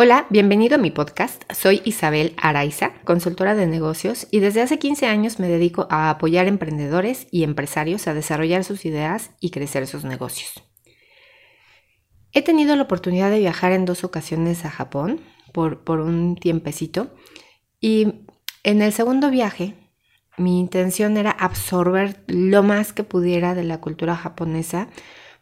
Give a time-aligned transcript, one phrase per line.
[0.00, 1.42] Hola, bienvenido a mi podcast.
[1.52, 6.46] Soy Isabel Araiza, consultora de negocios, y desde hace 15 años me dedico a apoyar
[6.46, 10.62] emprendedores y empresarios a desarrollar sus ideas y crecer sus negocios.
[12.30, 15.20] He tenido la oportunidad de viajar en dos ocasiones a Japón
[15.52, 17.12] por, por un tiempecito
[17.80, 18.22] y
[18.62, 19.74] en el segundo viaje
[20.36, 24.90] mi intención era absorber lo más que pudiera de la cultura japonesa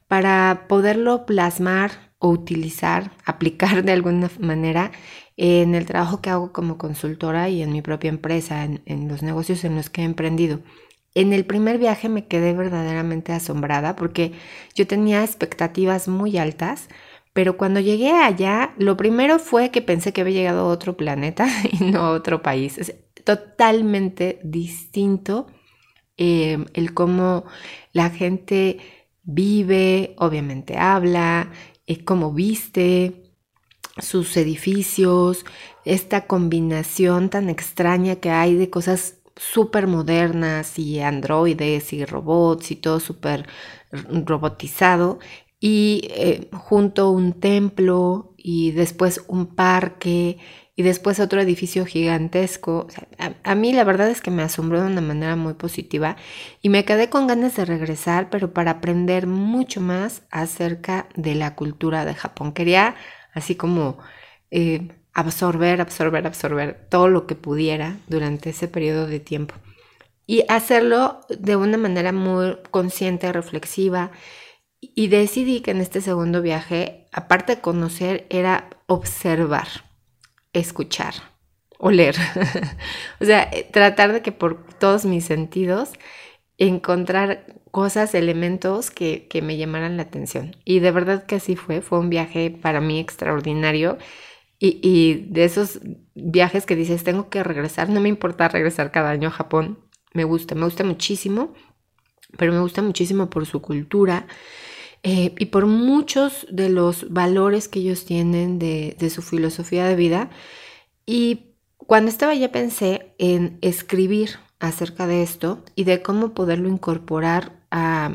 [0.08, 4.92] para poderlo plasmar o utilizar, aplicar de alguna manera
[5.36, 9.64] en el trabajo que hago como consultora y en mi propia empresa, en, los negocios
[9.64, 10.60] en los que he emprendido.
[11.14, 14.32] En el primer viaje me quedé verdaderamente asombrada porque
[14.74, 16.88] yo tenía expectativas muy altas,
[17.32, 21.48] pero cuando llegué allá, lo primero fue que pensé que había llegado a otro planeta
[21.72, 22.78] y no a otro país.
[22.78, 25.46] Es totalmente distinto
[26.16, 27.44] eh, el cómo
[27.92, 28.78] la gente
[29.22, 31.50] vive, obviamente habla,
[31.86, 33.22] es cómo viste,
[33.98, 35.44] sus edificios,
[35.84, 42.76] esta combinación tan extraña que hay de cosas súper modernas y androides y robots y
[42.76, 43.46] todo súper
[43.92, 45.18] robotizado
[45.60, 50.38] y eh, junto un templo y después un parque
[50.76, 52.86] y después otro edificio gigantesco.
[53.42, 56.16] a, mí la verdad es que me asombró de una manera muy positiva
[56.60, 61.54] y me quedé con ganas de regresar, pero para aprender mucho más acerca de la
[61.54, 62.52] cultura de Japón.
[62.52, 62.94] Quería
[63.32, 63.98] así como
[64.50, 69.54] eh, absorber, absorber, absorber todo lo que pudiera durante ese periodo de tiempo
[70.26, 74.10] y hacerlo de una manera muy consciente, reflexiva.
[74.80, 79.68] Y decidí que en este segundo viaje, aparte de conocer, era observar
[80.58, 81.14] escuchar,
[81.78, 82.16] oler.
[83.20, 85.92] o sea, eh, tratar de que por todos mis sentidos
[86.58, 90.56] encontrar cosas, elementos que, me llamaran la atención.
[90.64, 93.98] Y de verdad que así fue, fue un viaje para mí extraordinario.
[94.58, 95.80] Y, y, de esos
[96.14, 99.78] viajes que dices, tengo que regresar, no me importa regresar cada año a Japón,
[100.14, 101.52] me gusta, me gusta muchísimo,
[102.38, 104.26] pero me gusta muchísimo por su cultura,
[105.08, 110.30] eh, y por muchos de los valores que ellos tienen de, su filosofía de vida.
[111.06, 117.52] Y cuando estaba ya pensé en escribir acerca de esto y de cómo poderlo incorporar
[117.70, 118.10] a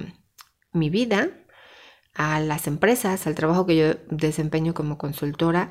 [0.73, 1.29] mi vida,
[2.13, 5.69] a las empresas, al trabajo que yo desempeño como consultora.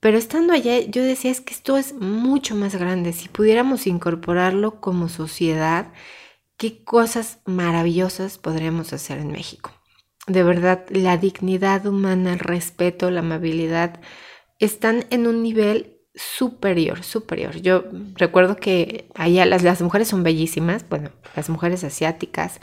[0.00, 3.12] Pero estando allá, yo decía, es que esto es mucho más grande.
[3.12, 5.92] Si pudiéramos incorporarlo como sociedad,
[6.56, 9.70] qué cosas maravillosas podríamos hacer en México
[10.26, 14.00] de verdad la dignidad humana, el respeto, la amabilidad,
[14.58, 17.56] están en un nivel superior, superior.
[17.56, 17.84] Yo
[18.16, 22.60] recuerdo que allá las, las mujeres son bellísimas, bueno, las mujeres asiáticas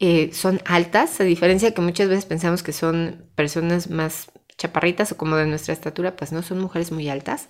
[0.00, 5.16] eh, son altas, a diferencia que muchas veces pensamos que son personas más chaparritas o
[5.16, 7.48] como de nuestra estatura, pues no son mujeres muy altas.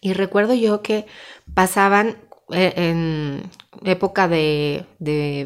[0.00, 1.06] Y recuerdo yo que
[1.54, 2.16] pasaban
[2.50, 3.50] en
[3.84, 4.86] época de,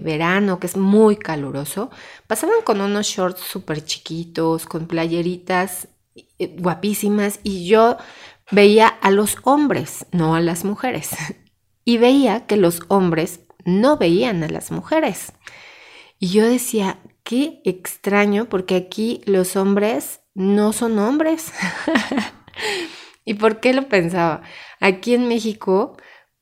[0.03, 1.91] verano, que es muy caluroso,
[2.27, 5.89] pasaban con unos shorts súper chiquitos, con playeritas
[6.39, 7.97] eh, guapísimas y yo
[8.51, 11.11] veía a los hombres, no a las mujeres.
[11.89, 15.33] Y veía que los hombres no veían a las mujeres.
[16.19, 21.53] Y yo decía, qué extraño, porque aquí los hombres no son hombres.
[23.25, 24.43] ¿Y por qué lo pensaba?
[24.81, 25.97] Aquí en México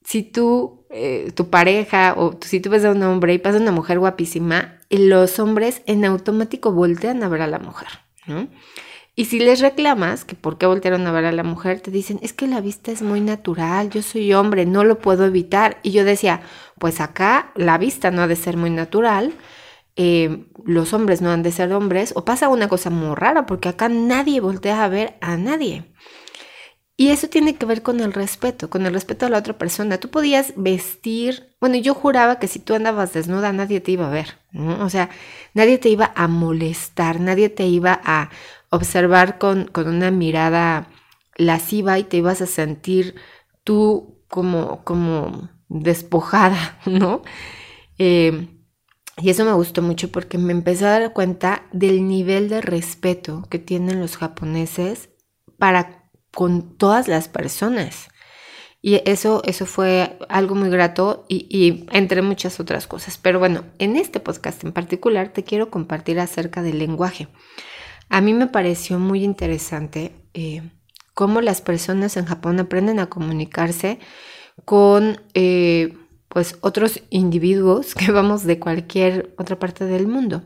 [0.04, 3.72] si tú, eh, tu pareja o si tú ves a un hombre y pasa una
[3.72, 7.88] mujer guapísima, los hombres en automático voltean a ver a la mujer,
[8.26, 8.48] ¿no?
[9.16, 12.19] Y si les reclamas que por qué voltearon a ver a la mujer, te dicen,
[12.22, 15.78] es que la vista es muy natural, yo soy hombre, no lo puedo evitar.
[15.84, 16.42] Y yo decía,
[16.81, 19.32] pues acá la vista no ha de ser muy natural,
[19.94, 23.69] eh, los hombres no han de ser hombres, o pasa una cosa muy rara, porque
[23.69, 25.84] acá nadie voltea a ver a nadie.
[26.97, 29.99] Y eso tiene que ver con el respeto, con el respeto a la otra persona.
[29.99, 34.10] Tú podías vestir, bueno, yo juraba que si tú andabas desnuda nadie te iba a
[34.10, 34.84] ver, ¿no?
[34.84, 35.10] O sea,
[35.54, 38.31] nadie te iba a molestar, nadie te iba a
[38.71, 40.88] observar con, con una mirada
[41.37, 43.16] lasciva y te ibas a sentir
[43.65, 47.22] tú como, como despojada, ¿no?
[47.98, 48.48] Eh,
[49.18, 53.47] y eso me gustó mucho porque me empecé a dar cuenta del nivel de respeto
[53.51, 55.10] que tienen los japoneses
[55.59, 56.03] para
[56.34, 58.09] con todas las personas.
[58.83, 63.16] Y eso, eso fue algo muy grato y, entre muchas otras cosas.
[63.16, 67.28] Pero bueno, en este podcast en particular te quiero compartir acerca del lenguaje.
[68.10, 70.71] A mí me pareció muy interesante eh,
[71.15, 74.01] cómo las personas en Japón aprenden a comunicarse
[74.66, 75.97] con eh,
[76.28, 80.42] pues otros individuos que vamos de cualquier otra parte del mundo.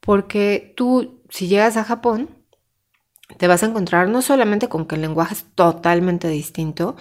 [0.00, 2.43] Porque tú, si llegas a Japón,
[3.38, 6.96] te vas a encontrar no solamente con que el lenguaje es totalmente distinto,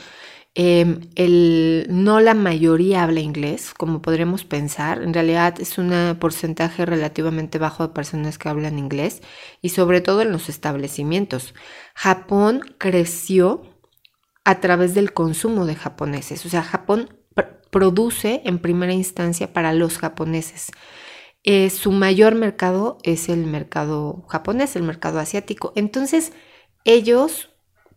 [0.56, 5.02] em, el, no la mayoría habla inglés, como podríamos pensar.
[5.02, 9.22] En realidad es un porcentaje relativamente bajo de personas que hablan inglés
[9.62, 11.54] y sobre todo en los establecimientos.
[11.96, 13.64] Japón creció
[14.46, 16.46] a través del consumo de japoneses.
[16.46, 17.10] O sea, Japón
[17.72, 20.72] produce en primera instancia para los japoneses.
[21.44, 25.74] Eh, su mayor mercado es el mercado japonés, el mercado asiático.
[25.76, 26.32] Entonces,
[26.86, 27.50] ellos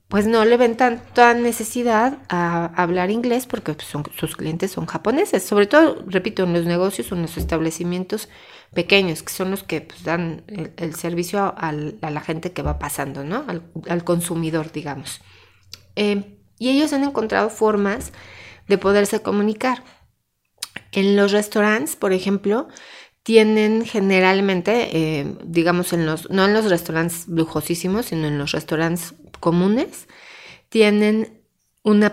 [0.09, 5.43] pues no le ven tanta necesidad a hablar inglés porque pues, sus clientes son japoneses,
[5.43, 8.29] sobre todo, repito, en los negocios o en los establecimientos
[8.73, 10.45] pequeños, que son los que pues, dan
[10.77, 13.45] el, servicio a, la gente que va pasando, ¿no?
[13.89, 15.21] Al, consumidor, digamos.
[15.97, 18.13] Eh, y ellos han encontrado formas
[18.69, 19.83] de poderse comunicar.
[20.93, 22.69] En los restaurantes, por ejemplo,
[23.27, 29.15] tienen generalmente, eh, digamos, en los, no en los restaurantes lujosísimos, sino en los restaurantes
[29.41, 30.07] comunes,
[30.69, 31.43] tienen
[31.83, 32.05] un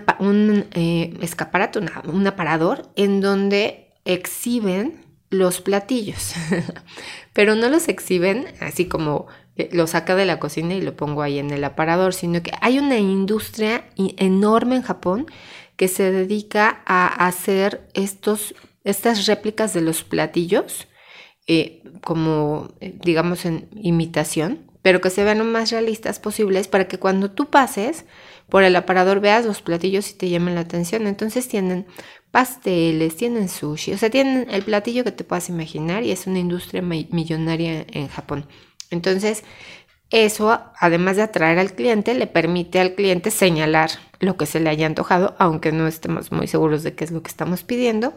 [0.71, 6.33] eh, escaparate, un aparador en donde exhiben los platillos,
[7.33, 11.21] pero no los exhiben así como eh, lo saca de la cocina y lo pongo
[11.21, 15.27] ahí en el aparador, sino que hay una industria enorme en Japón
[15.75, 20.87] que se dedica a hacer estos, estas réplicas de los platillos
[21.47, 26.87] eh, como, eh, digamos, en imitación, pero que se vean lo más realistas posibles para
[26.87, 28.05] que cuando tú pases
[28.49, 31.07] por el aparador veas los platillos y te llamen la atención.
[31.07, 31.85] Entonces tienen
[32.31, 36.39] pasteles, tienen sushi, o sea, tienen el platillo que te puedas imaginar y es una
[36.39, 38.47] industria millonaria en Japón.
[38.89, 39.43] Entonces,
[40.09, 43.89] eso, además de atraer al cliente, le permite al cliente señalar
[44.19, 47.23] lo que se le haya antojado, aunque no estemos muy seguros de qué es lo
[47.23, 48.13] que estamos pidiendo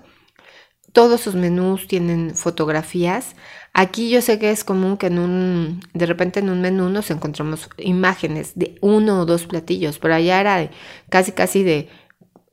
[0.97, 3.37] todos sus menús tienen fotografías.
[3.75, 7.11] Aquí yo sé que es común que en un, de repente en un menú nos
[7.11, 10.71] encontramos imágenes de uno o dos platillos, pero allá era
[11.11, 11.91] casi casi de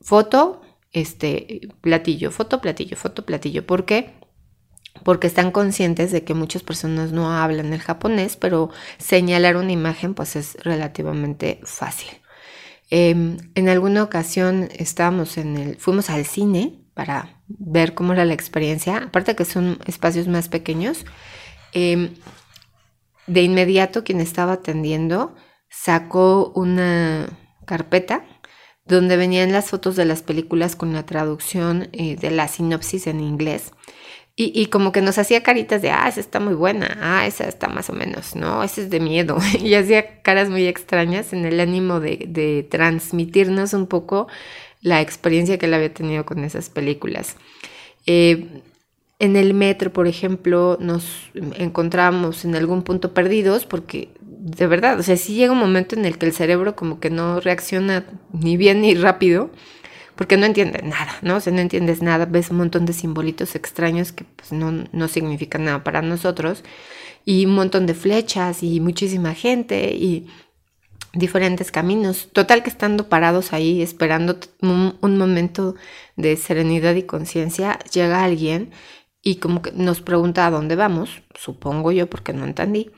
[0.02, 0.60] foto,
[0.92, 3.66] este, platillo, foto, platillo, foto, platillo.
[3.66, 4.12] ¿Por qué?
[5.04, 8.68] Porque están conscientes de que muchas personas no hablan el japonés, pero
[8.98, 12.10] señalar una imagen pues es relativamente fácil.
[12.90, 18.34] Em, en alguna ocasión estábamos en el, fuimos al cine para ver cómo era la
[18.34, 21.04] experiencia, aparte que son espacios más pequeños,
[21.72, 22.14] em,
[23.26, 25.34] de inmediato quien estaba atendiendo
[25.68, 27.28] sacó una
[27.66, 28.24] carpeta
[28.84, 33.20] donde venían las fotos de las películas con la traducción eh, de la sinopsis en
[33.20, 33.72] inglés.
[34.36, 37.68] Y, como que nos hacía caritas de, ah, esa está muy buena, ah, esa está
[37.68, 39.38] más o menos, no, esa es de miedo.
[39.60, 44.26] y hacía caras muy extrañas en el ánimo de, de transmitirnos un poco
[44.84, 47.36] la experiencia que él había tenido con esas películas.
[48.06, 48.62] Eh,
[49.18, 55.02] en el metro, por ejemplo, nos encontramos en algún punto perdidos porque de verdad, o
[55.02, 58.58] sea, sí llega un momento en el que el cerebro como que no reacciona ni
[58.58, 59.50] bien ni rápido
[60.16, 61.36] porque no entiende nada, ¿no?
[61.36, 65.08] O sea, no entiendes nada, ves un montón de simbolitos extraños que pues, no, no
[65.08, 66.62] significan nada para nosotros
[67.24, 70.26] y un montón de flechas y muchísima gente y
[71.14, 72.28] diferentes caminos.
[72.32, 75.74] Total que estando parados ahí esperando un, momento
[76.16, 78.72] de serenidad y conciencia, llega alguien
[79.22, 82.90] y como que nos pregunta a dónde vamos, supongo yo porque no entendí.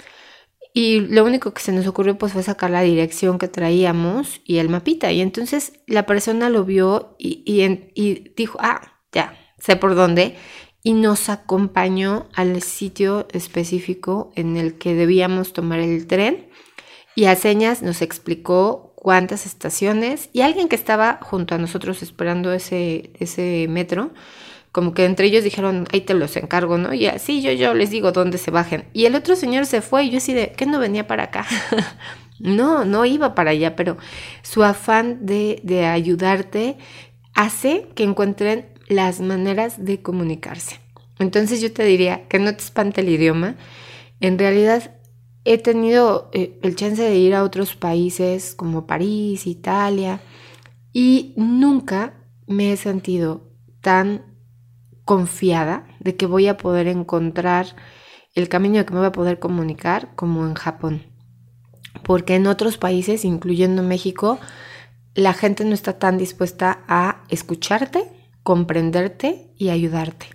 [0.74, 4.58] Y lo único que se nos ocurrió pues fue sacar la dirección que traíamos y
[4.58, 5.10] el mapita.
[5.10, 7.42] Y entonces la persona lo vio y,
[7.94, 10.36] y dijo, ah, ya, sé por dónde.
[10.82, 16.46] Y nos acompañó al sitio específico en el que debíamos tomar el tren
[17.16, 22.52] y a señas nos explicó cuántas estaciones y alguien que estaba junto a nosotros esperando
[22.52, 24.12] ese, ese metro,
[24.70, 26.92] como que entre ellos dijeron, ahí te los encargo, ¿no?
[26.92, 28.84] Y así yo, yo les digo dónde se bajen.
[28.92, 31.46] Y el otro señor se fue y yo así de, ¿qué no venía para acá?
[32.38, 33.96] no, no iba para allá, pero
[34.42, 36.76] su afán de, de ayudarte
[37.32, 40.80] hace que encuentren las maneras de comunicarse.
[41.18, 43.54] Entonces yo te diría que no te espante el idioma.
[44.20, 44.95] En realidad
[45.46, 50.20] he tenido eh, el chance de ir a otros países como París, Italia,
[50.92, 52.14] y nunca
[52.48, 53.48] me he sentido
[53.80, 54.22] tan
[55.04, 57.76] confiada de que voy a poder encontrar
[58.34, 61.06] el camino que me voy a poder comunicar como en Japón.
[62.02, 64.40] Porque en otros países, incluyendo México,
[65.14, 68.10] la gente no está tan dispuesta a escucharte,
[68.42, 70.26] comprenderte y ayudarte.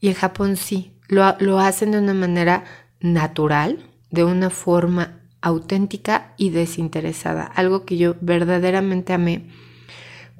[0.00, 2.64] Y en Japón sí, lo, lo hacen de una manera
[3.00, 9.48] natural, de una forma auténtica y desinteresada, algo que yo verdaderamente amé,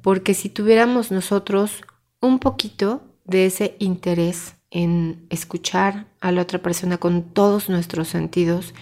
[0.01, 1.83] porque si tuviéramos nosotros
[2.21, 8.73] un poquito de ese interés en escuchar a la otra persona con todos nuestros sentidos,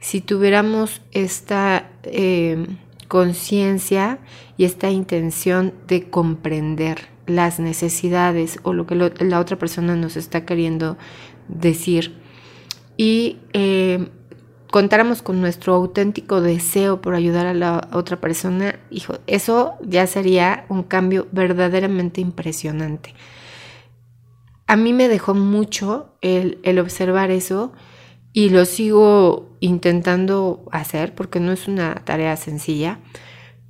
[0.00, 2.66] si tuviéramos esta eh,
[3.08, 4.18] conciencia
[4.56, 10.44] y esta intención de comprender las necesidades o lo que la otra persona nos está
[10.44, 10.98] queriendo
[11.48, 12.16] decir.
[12.96, 14.08] Y eh,
[14.72, 20.64] contáramos con nuestro auténtico deseo por ayudar a la otra persona, hijo, eso ya sería
[20.70, 23.14] un cambio verdaderamente impresionante.
[24.66, 27.74] A mí me dejó mucho el, el observar eso
[28.32, 32.98] y lo sigo intentando hacer porque no es una tarea sencilla,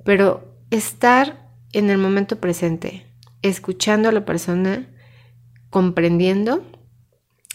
[0.05, 3.09] pero estar en el momento presente,
[3.43, 4.89] escuchando a la persona,
[5.69, 6.63] comprendiendo,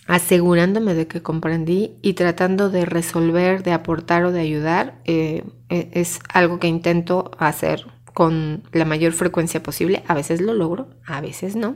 [0.08, 5.90] asegurándome de que comprendí y tratando de resolver, de aportar o de ayudar, eh, e,
[5.94, 10.04] es algo que intento hacer con la mayor frecuencia posible.
[10.08, 11.76] A veces lo logro, a veces no.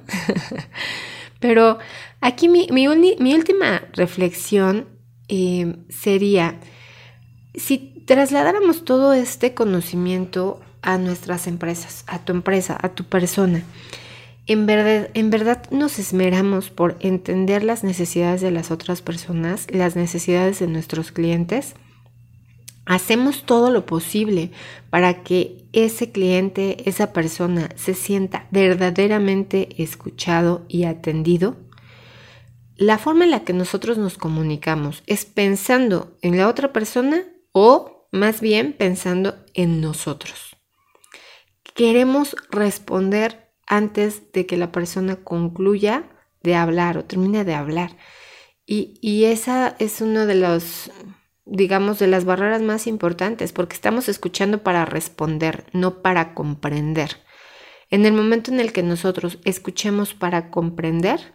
[1.39, 1.77] Pero
[2.21, 4.88] aquí mi, última reflexión
[5.27, 6.59] eh, sería,
[7.53, 13.63] si trasladáramos todo este conocimiento a nuestras empresas, a tu empresa, a tu persona,
[14.48, 20.67] en verdad, nos esmeramos por entender las necesidades de las otras personas, las necesidades de
[20.67, 21.75] nuestros clientes.
[22.86, 24.51] Hacemos todo lo posible
[24.89, 31.55] para que ese cliente, esa persona se sienta verdaderamente escuchado y atendido.
[32.75, 38.07] La forma en la que nosotros nos comunicamos es pensando en la otra persona o
[38.12, 40.57] más bien pensando en nosotros.
[41.75, 46.10] Queremos responder antes de que la persona concluya
[46.44, 47.98] de hablar o termine de hablar.
[48.65, 50.91] Y, esa es una de los,
[51.46, 57.18] digamos, de las barreras más importantes, porque estamos escuchando para responder, no para comprender.
[57.89, 61.34] En el momento en el que nosotros escuchemos para comprender,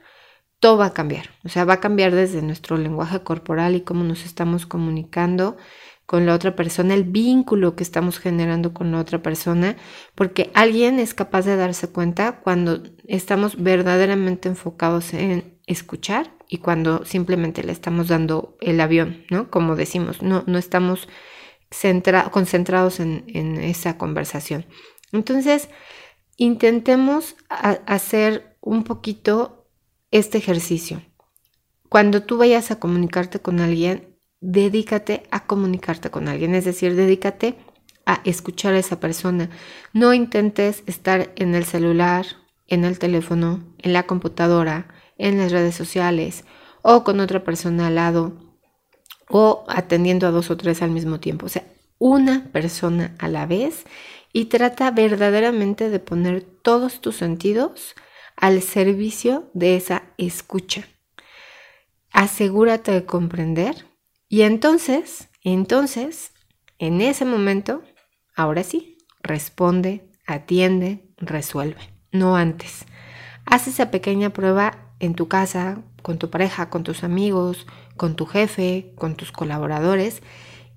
[0.60, 1.28] todo va a cambiar.
[1.44, 5.58] O sea, va a cambiar desde nuestro lenguaje corporal y cómo nos estamos comunicando
[6.06, 9.76] con la otra persona, el vínculo que estamos generando con la otra persona,
[10.14, 17.04] porque alguien es capaz de darse cuenta cuando estamos verdaderamente enfocados en escuchar y cuando
[17.04, 19.50] simplemente le estamos dando el avión, ¿no?
[19.50, 21.08] Como decimos, no, no estamos
[22.30, 24.64] concentrados en, en, esa conversación.
[25.12, 25.68] Entonces,
[26.36, 29.68] intentemos hacer un poquito
[30.12, 31.02] este ejercicio.
[31.88, 37.56] Cuando tú vayas a comunicarte con alguien, dedícate a comunicarte con alguien, es decir, dedícate
[38.04, 39.50] a escuchar a esa persona.
[39.92, 42.26] No intentes estar en el celular,
[42.68, 44.88] en el teléfono, en la computadora,
[45.18, 46.44] en las redes sociales
[46.82, 48.36] o con otra persona al lado
[49.28, 51.46] o atendiendo a dos o tres al mismo tiempo.
[51.46, 51.64] O sea,
[51.98, 53.84] una persona a la vez
[54.32, 57.94] y trata verdaderamente de poner todos tus sentidos
[58.36, 60.86] al servicio de esa escucha.
[62.12, 63.85] Asegúrate de comprender
[64.28, 66.32] y entonces, entonces,
[66.78, 67.82] en ese momento,
[68.34, 71.80] ahora sí, responde, atiende, resuelve,
[72.12, 72.84] no antes.
[73.44, 77.66] Haz esa pequeña prueba en tu casa, con tu pareja, con tus amigos,
[77.96, 80.22] con tu jefe, con tus colaboradores,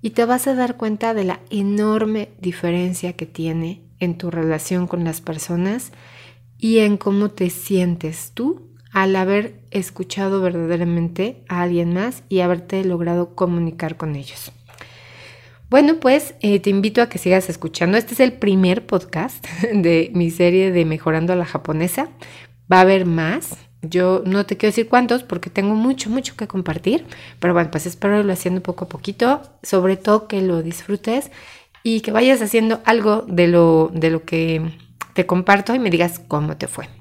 [0.02, 4.86] y te vas a dar cuenta de la enorme diferencia que tiene en tu relación
[4.86, 5.92] con las personas
[6.56, 12.84] y en cómo te sientes tú al haber escuchado verdaderamente a alguien más y haberte
[12.84, 14.52] logrado comunicar con ellos.
[15.70, 17.96] Bueno, pues eh, te invito a que sigas escuchando.
[17.96, 22.08] Este es el primer podcast de mi serie de Mejorando a la japonesa.
[22.70, 23.56] Va a haber más.
[23.82, 27.06] Yo no te quiero decir cuántos porque tengo mucho, mucho que compartir.
[27.38, 29.42] Pero bueno, pues espero irlo haciendo poco a poquito.
[29.62, 31.30] Sobre todo que lo disfrutes
[31.84, 34.72] y que vayas haciendo algo de lo, de lo que
[35.14, 36.99] te comparto y me digas cómo te fue.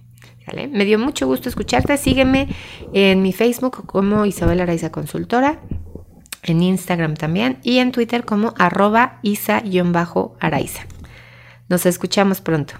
[0.54, 1.98] Me dio mucho gusto escucharte.
[1.98, 2.48] Sígueme
[2.94, 5.60] en mi Facebook como Isabel Araiza Consultora,
[6.44, 10.86] en Instagram también y en Twitter como arroba isa-araiza.
[11.68, 12.76] Nos escuchamos pronto.